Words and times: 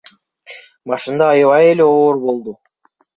Башында 0.91 1.27
аябай 1.33 1.69
эле 1.73 1.85
оор 1.99 2.17
болду. 2.25 2.55